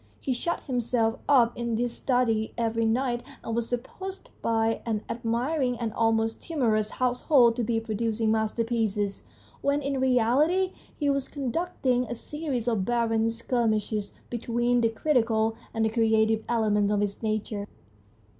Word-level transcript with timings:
He 0.19 0.33
shut 0.33 0.61
himself 0.61 1.19
up 1.29 1.55
in 1.55 1.77
his 1.77 1.93
study 1.93 2.55
every 2.57 2.85
night, 2.85 3.21
and 3.43 3.55
was 3.55 3.69
supposed 3.69 4.31
by 4.41 4.81
an 4.83 5.03
admiring 5.07 5.77
and 5.77 5.93
almost 5.93 6.41
timorous 6.41 6.89
household 6.89 7.55
to 7.57 7.63
be 7.63 7.79
producing 7.79 8.31
masterpieces, 8.31 9.21
when 9.61 9.79
in 9.83 9.99
reality 9.99 10.73
he 10.97 11.07
was 11.11 11.27
conduct 11.27 11.85
ing 11.85 12.05
a 12.05 12.15
series 12.15 12.67
of 12.67 12.83
barren 12.83 13.29
skirmishes 13.29 14.15
between 14.31 14.81
the 14.81 14.89
critical 14.89 15.55
and 15.71 15.85
the 15.85 15.89
creative 15.89 16.43
elements 16.49 16.91
of 16.91 17.01
his 17.01 17.21
nature. 17.21 17.67